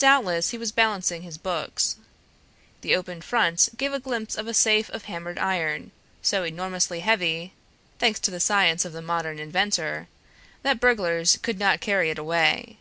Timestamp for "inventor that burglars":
9.38-11.38